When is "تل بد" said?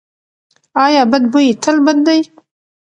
1.63-1.97